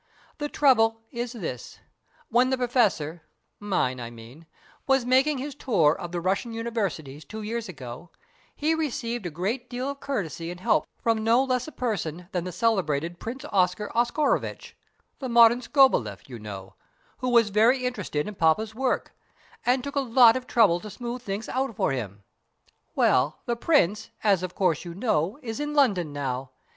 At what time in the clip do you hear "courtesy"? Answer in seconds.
9.99-10.49